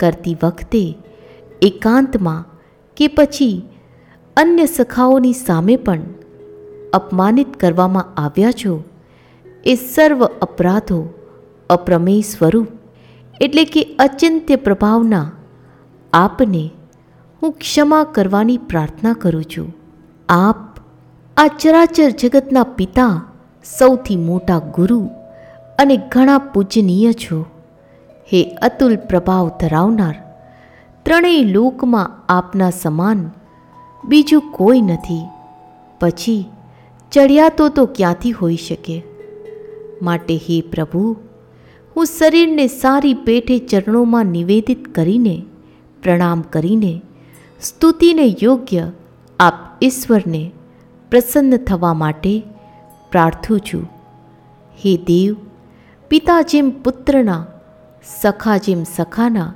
કરતી 0.00 0.36
વખતે 0.42 0.98
એકાંતમાં 1.62 2.57
કે 2.98 3.08
પછી 3.08 3.62
અન્ય 4.36 4.66
સખાઓની 4.66 5.32
સામે 5.32 5.76
પણ 5.76 6.00
અપમાનિત 6.92 7.56
કરવામાં 7.60 8.14
આવ્યા 8.16 8.50
છો? 8.50 8.84
એ 9.64 9.74
સર્વ 9.74 10.24
અપરાધો 10.24 11.14
અપ્રમેય 11.70 12.20
સ્વરૂપ, 12.20 12.68
એટલે 13.40 13.64
કે 13.64 13.82
અચિંત્ય 13.82 14.56
પ્રભાવના 14.56 15.32
આપને 16.12 16.70
હું 17.42 17.52
ક્ષમા 17.52 18.04
કરવાની 18.04 18.58
પ્રાર્થના 18.58 19.12
કરું 19.12 19.44
છું. 19.44 19.74
આપ 20.28 20.80
આ 21.36 21.46
ચરાચર 21.46 22.10
જગતના 22.10 22.62
પિતા, 22.62 23.24
સૌથી 23.78 24.16
મોટા 24.16 24.58
ગુરુ 24.58 25.10
અને 25.78 25.96
ઘણા 25.96 26.38
પૂજનીય 26.38 27.12
છો. 27.12 27.46
હે 28.32 28.44
અતુલ 28.62 28.96
પ્રભાવ 28.96 29.48
ધરાવનાર 29.60 30.27
ત્રણેય 31.08 31.42
લોકમાં 31.42 32.24
આપના 32.28 32.70
સમાન 32.70 33.30
બીજું 34.04 34.42
કોઈ 34.52 34.80
નથી. 34.80 35.26
પછી 36.00 36.50
ચડિયાતો 37.12 37.68
તો 37.68 37.86
ક્યાંથી 37.86 38.30
હોઈ 38.30 38.56
શકે? 38.56 39.02
માટે 40.02 40.36
હે 40.36 40.60
પ્રભુ, 40.60 41.16
હું 41.96 42.04
શરીરને 42.04 42.66
સારી 42.66 43.14
પેઠે 43.14 43.58
ચરણોમાં 43.58 44.26
નિવેદિત 44.26 44.94
કરીને, 44.94 45.44
પ્રણામ 46.02 46.40
કરીને, 46.40 47.02
સ્તુતિને 47.60 48.36
યોગ્ય 48.42 48.90
આપ 49.40 49.54
ઈશ્વરને 49.82 50.52
પ્રસન્ન 51.10 51.56
થવા 51.56 51.94
માટે 51.94 52.42
પ્રાર્થું 53.10 53.60
છું. 53.60 53.84
હે 54.84 54.96
દેવ, 54.96 55.36
પિતા 56.08 56.42
જેમ 56.42 56.70
પુત્રના, 56.70 57.46
સખા 58.20 58.56
જેમ 58.56 58.82
સખાના 58.82 59.54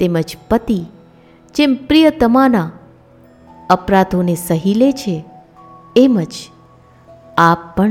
તેમજ 0.00 0.36
પતિ, 0.48 0.84
જેમ 1.54 1.74
પ્રિયતમાના 1.74 2.70
અપરાધોને 3.70 4.34
સહી 4.34 4.74
લે 4.74 4.92
છે 4.92 5.24
એમ 5.96 6.20
જ 6.20 6.32
આપ 7.38 7.76
પણ 7.76 7.90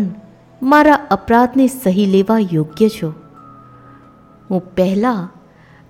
મારા 0.62 0.94
અપરાધને 1.12 1.68
સહી 1.68 2.06
લેવા 2.06 2.40
યોગ્ય 2.54 2.90
છો. 2.90 3.14
હું 4.52 4.76
પહેલાં 4.76 5.30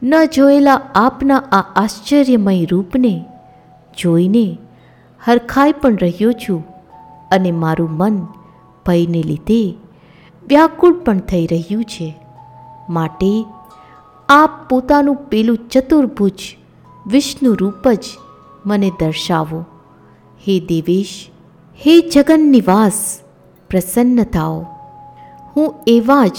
ન 0.04 0.26
જોયેલા 0.26 0.82
આપના 0.96 1.38
આ 1.38 1.64
આશ્ચર્યમય 1.76 2.66
રૂપને 2.66 3.26
જોઈને 3.98 4.58
હરખાઈ 5.24 5.72
પણ 5.72 5.96
રહ્યો 5.96 6.32
છું 6.32 6.64
અને 7.32 7.52
મારું 7.52 7.90
મન 7.90 8.28
ભયને 8.86 9.24
લીધે 9.24 9.78
વ્યાકુળ 10.48 10.94
પણ 10.94 11.20
થઈ 11.20 11.48
રહ્યું 11.48 11.84
છે. 11.84 12.16
માટે 12.90 13.46
આપ 14.30 14.70
પોતાનું 14.70 15.16
પેલું 15.16 15.58
ચતુર્ભુજ, 15.70 16.34
વિષ્ણુ 17.08 17.54
રૂપ 17.54 17.88
જ 17.88 18.06
મને 18.66 18.92
દર્શાવો. 19.00 19.62
હે 20.48 20.60
દેવેશ, 20.60 21.30
હે 21.86 22.02
જગન્નિવાસ, 22.10 23.20
પ્રસન્નતાઓ, 23.70 24.60
હું 25.56 25.74
એવા 25.88 26.28
જ 26.28 26.38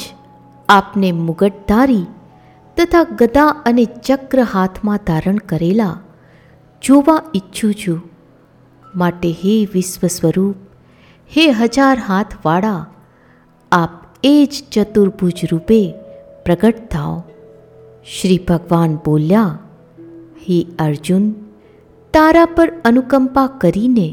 આપને 0.68 1.12
મુગટધારી 1.12 2.06
તથા 2.76 3.02
ગદા 3.02 3.46
અને 3.46 3.84
ચક્ર 3.84 4.42
હાથમાં 4.42 4.98
ધારણ 5.06 5.36
કરેલા 5.36 6.00
જોવા 6.82 7.22
ઈચ્છું 7.34 7.74
છું. 7.74 8.02
માટે 8.96 9.32
હે 9.32 9.68
વિશ્વ 9.72 10.06
સ્વરૂપ, 10.06 10.56
હે 11.36 11.50
હજાર 11.52 11.98
હાથવાળા, 11.98 12.86
આપ 13.72 13.90
એ 14.24 14.48
જ 14.52 14.62
ચતુર્ભુજ 14.72 15.44
રૂપે 15.52 15.94
પ્રગટ 16.46 16.88
થાઓ. 16.90 17.24
શ્રી 18.06 18.38
ભગવાન 18.48 18.92
બોલ્યા, 19.04 19.58
હે 20.44 20.58
અર્જુન, 20.78 21.24
તારા 22.14 22.44
પર 22.56 22.68
અનુકંપા 22.84 23.46
કરીને 23.60 24.08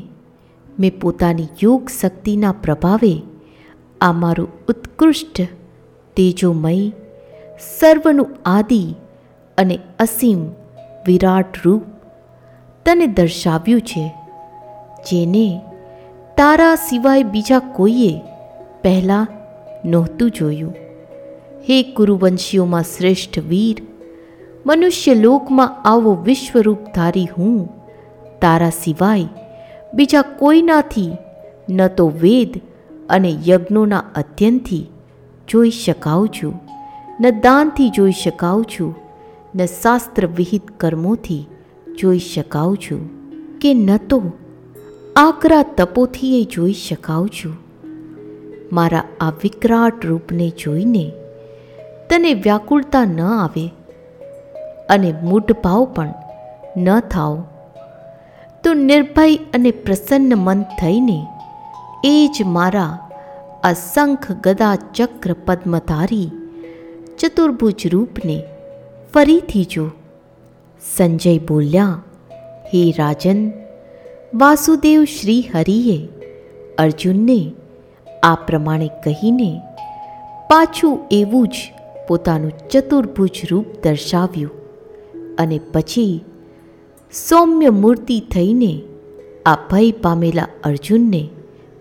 મેં 0.79 0.99
પોતાની 0.99 1.47
યોગ 1.63 1.89
શક્તિના 1.89 2.51
પ્રભાવે 2.63 3.13
આ 4.01 4.11
મારું 4.11 4.49
ઉત્કૃષ્ટ, 4.69 5.37
તેજોમય, 6.17 6.73
સર્વનું 7.79 8.35
આદિ 8.45 8.81
અને 9.57 9.77
અસીમ 9.99 10.41
વિરાટ 11.07 11.61
રૂપ 11.65 11.85
તને 12.85 13.07
દર્શાવ્યું 13.07 13.81
છે, 13.81 14.03
જેને 15.11 15.47
તારા 16.37 16.75
સિવાય 16.75 17.31
બીજા 17.33 17.59
કોઈએ 17.59 18.11
પહેલાં 18.83 19.27
નહોતું 19.85 20.31
જોયું. 20.31 20.75
હે 21.69 21.83
કુરુવંશીઓમાં 21.83 22.83
શ્રેષ્ઠ 22.83 23.39
વીર, 23.39 23.81
મનુષ્ય 24.65 25.13
લોકમાં 25.13 25.81
આવો 25.85 26.13
વિશ્વરૂપધારી 26.13 27.27
હું. 27.37 27.67
તારા 28.41 28.69
સિવાય 28.69 29.25
બીજા 29.93 30.21
કોઈનાથી, 30.21 31.11
ન 31.69 31.87
તો 31.87 32.07
વેદ 32.07 32.61
અને 33.09 33.35
યજ્ઞોના 33.47 34.03
અધ્યયનથી 34.15 34.85
જોઈ 35.47 35.69
શકાઉં 35.69 36.29
છું 36.29 36.59
ન 37.21 37.39
દાનથી 37.39 37.89
જોઈ 37.89 38.11
શકાઉં 38.11 38.65
છું 38.65 38.95
ન 39.55 39.65
શાસ્ત્ર 39.65 40.27
વિહિત 40.27 40.71
કર્મોથી 40.71 41.45
જોઈ 41.97 42.19
શકાઉં 42.19 42.77
છું 42.77 43.09
કે 43.59 43.73
ન 43.73 43.97
તો 43.97 44.31
આકરા 45.15 45.63
તપોથી 45.63 46.41
એ 46.41 46.43
જોઈ 46.43 46.73
શકાઉં 46.73 47.29
છું 47.29 47.57
મારા 48.71 49.03
આ 49.21 49.29
વિકરાટ 49.29 50.05
રૂપને 50.05 50.49
જોઈને 50.49 51.11
તને 52.09 52.33
વ્યાકુળતા 52.33 53.05
ન 53.05 53.21
આવે 53.21 53.67
અને 54.89 55.13
મૂઢભાવ 55.23 55.85
પણ 55.85 56.13
ન 56.77 56.99
થાવ. 56.99 57.43
તો 58.63 58.73
નિર્ભય 58.73 59.35
અને 59.35 59.71
પ્રસન્ન 59.71 60.35
મન 60.35 60.61
થઈને 60.61 61.27
એ 62.03 62.29
જ 62.39 62.43
મારા 62.45 62.97
અસંખ 63.63 64.31
ગદા 64.31 64.75
ચક્ર 64.75 65.35
પદ્મધારી 65.45 66.31
ચતુર્ભુજ 67.19 67.87
રૂપને 67.87 68.43
ફરીથી 69.13 69.63
જો. 69.63 69.89
સંજય 70.97 71.37
બોલ્યા, 71.37 72.03
હે 72.65 72.93
રાજન, 72.97 73.51
વાસુદેવ 74.33 75.03
શ્રી 75.03 75.41
હરિએ 75.55 76.07
અર્જુનને 76.77 77.51
આ 78.23 78.35
પ્રમાણે 78.35 78.87
કહીને 78.87 79.61
પાછું 80.49 80.99
એવું 81.11 81.47
જ 81.47 81.73
પોતાનું 82.07 82.51
ચતુર્ભુજ 82.67 83.41
રૂપ 83.51 83.65
દર્શાવ્યું 83.83 84.51
અને 85.35 85.59
પછી 85.73 86.25
સૌમ્ય 87.11 87.69
મૂર્તિ 87.69 88.19
થઈને 88.19 88.81
આ 89.45 89.57
ભય 89.71 89.91
પામેલા 89.91 90.47
અર્જુનને 90.63 91.29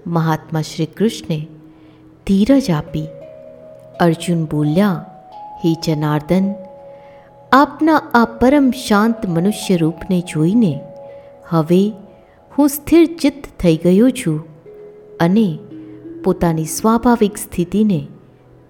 મહાત્મા 0.07 0.63
શ્રી 0.63 0.87
કૃષ્ણે 0.87 1.47
ધીરજ 2.27 2.71
આપી. 2.71 3.07
અર્જુન 4.01 4.45
બોલ્યા, 4.45 5.05
હે 5.65 5.75
જનાર્દન, 5.87 6.55
આપના 7.53 8.03
આ 8.15 8.25
પરમ 8.25 8.71
શાંત 8.71 9.27
મનુષ્ય 9.27 9.77
રૂપને 9.77 10.21
જોઈને 10.21 10.81
હવે 11.49 11.93
હું 12.59 12.69
સ્થિર 12.69 13.07
ચિત્ત 13.07 13.61
થઈ 13.61 13.77
ગયો 13.77 14.11
છું 14.11 14.45
અને 15.21 15.59
પોતાની 16.25 16.65
સ્વાભાવિક 16.65 17.37
સ્થિતિને 17.37 18.07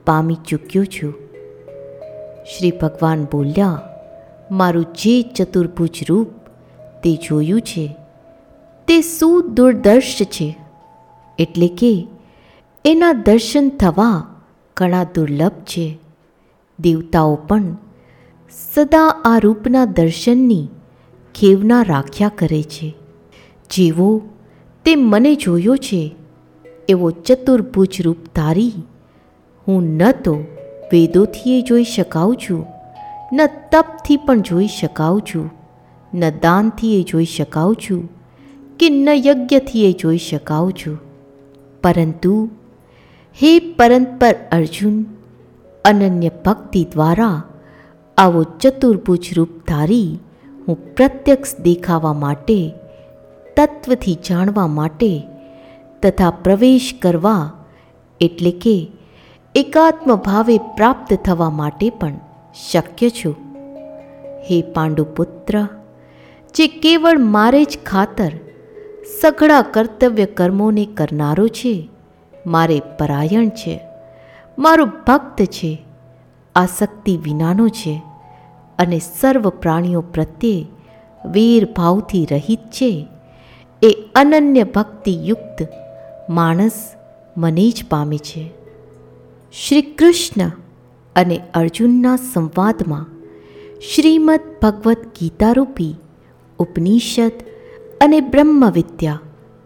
પામી 0.07 0.37
ચૂક્યો 0.49 0.85
છું. 0.85 1.26
શ્રી 2.47 2.71
ભગવાન 2.71 3.25
બોલ્યા, 3.25 3.83
મારું 4.51 4.85
જે 4.85 5.23
ચતુર્ભુજ 5.23 6.01
રૂપ 6.09 6.29
તે 7.03 7.17
જોયું 7.17 7.61
છે, 7.61 7.97
તે 8.89 9.01
સુદૂરદર્શ 9.01 10.23
છે. 10.23 10.57
એટલે 11.39 11.69
કે 11.69 12.09
એના 12.85 13.13
દર્શન 13.13 13.69
થવા 13.69 14.35
ઘણા 14.77 15.05
દુર્લભ 15.05 15.51
છે. 15.51 15.99
દેવતાઓ 16.81 17.35
પણ 17.35 17.77
સદા 18.75 19.23
આ 19.25 19.39
રૂપના 19.39 19.85
દર્શનની 19.85 20.69
ખેવના 21.35 21.83
રાખ્યા 21.83 22.31
કરે 22.39 22.63
છે. 22.63 22.95
જેવો 23.71 24.23
તે 24.85 24.97
મને 24.97 25.35
જોયો 25.35 25.77
છે, 25.77 26.15
એવો 26.89 27.11
ચતુર્ભુજ 27.11 28.03
રૂપ 28.03 28.17
ધારી 28.35 28.73
હું 29.69 29.83
ન 29.83 30.11
તો 30.11 30.37
વેદોથી 30.93 31.63
જોઈ 31.63 31.85
શકાઉં 31.85 32.37
છું 32.37 32.67
ન 33.33 33.47
તપથી 33.47 34.17
પણ 34.17 34.41
જોઈ 34.41 34.67
શકાઉં 34.67 35.21
છું 35.21 35.51
ન 36.15 36.31
દાનથી 36.31 37.01
એ 37.01 37.03
જોઈ 37.03 37.25
શકાઉં 37.25 37.77
છું 37.77 38.09
કે 38.79 38.89
ન 38.91 39.09
યજ્ઞથી 39.09 39.85
એ 39.91 39.93
જોઈ 39.93 40.19
શકાઉં 40.19 40.73
છું 40.73 40.97
પરંતુ 41.83 42.51
હે 43.43 43.59
પરંતપર 43.59 44.35
અર્જુન, 44.53 45.05
અનન્ય 45.85 46.31
ભક્તિ 46.45 46.85
દ્વારા 46.85 47.43
આવો 48.19 48.43
ચતુર્ભુજ 48.43 49.25
રૂપ 49.37 49.49
ધારી 49.69 50.19
હું 50.69 50.95
પ્રત્યક્ષ 50.95 51.57
દેખાવા 51.61 52.13
માટે, 52.13 52.75
તત્વથી 53.57 54.15
જાણવા 54.15 54.67
માટે 54.67 55.23
તથા 56.03 56.31
પ્રવેશ 56.31 56.95
કરવા, 57.03 57.53
એટલે 58.21 58.51
કે 58.51 58.77
એકાત્મ 59.57 60.17
ભાવે 60.17 60.59
પ્રાપ્ત 60.59 61.15
થવા 61.25 61.51
માટે 61.51 61.91
પણ 61.91 62.17
શક્ય 62.71 63.11
છું. 63.11 63.37
હે 64.43 64.63
પાંડુપુત્ર, 64.63 65.67
જે 66.55 66.67
કેવળ 66.67 67.19
મારે 67.19 67.65
જ 67.65 67.79
ખાતર 67.87 68.33
સઘળા 69.21 69.63
કર્તવ્ય 69.63 70.27
કર્મોને 70.27 70.85
કરનારો 70.87 71.49
છે, 71.49 71.89
મારે 72.47 72.83
પરાયણ 72.99 73.49
છે, 73.49 73.81
મારો 74.59 74.87
ભક્ત 75.07 75.43
છે, 75.43 75.79
આસક્તિ 76.57 77.17
વિનાનો 77.17 77.69
છે 77.69 78.03
અને 78.79 78.99
સર્વ 78.99 79.49
પ્રાણીઓ 79.49 80.01
પ્રત્યે 80.01 80.67
વીર 81.27 81.73
ભાવથી 81.77 82.27
રહિત 82.31 82.69
છે, 82.71 83.09
એ 83.83 83.95
અનન્ય 84.15 84.65
ભક્તિયુક્ત 84.65 85.67
માણસ 86.31 86.95
મને 87.37 87.71
જ 87.71 87.85
પામે 87.91 88.19
છે. 88.19 88.66
શ્રી 89.65 89.83
કૃષ્ણ 89.83 90.51
અને 91.17 91.41
અર્જુનના 91.55 92.17
સંવાદમાં 92.17 93.07
શ્રીમદ 93.81 94.41
ભગવદ્ 94.63 94.97
ગીતારૂપી, 95.21 95.95
ઉપનિષદ 96.59 97.33
અને 98.01 98.21
બ્રહ્મવિદ્યા 98.21 99.21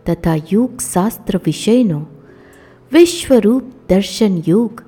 તથા 0.07 0.37
યોગશાસ્ત્ર 0.53 1.41
વિષયનો 1.45 2.07
વિશ્વરૂપ 2.93 3.63
દર્શન 3.89 4.43
યોગ 4.49 4.83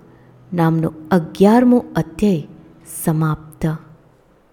નામનો 0.52 0.92
અગિયારમો 1.10 1.84
અધ્યાય 1.96 2.46
સમાપ્ત 3.02 3.51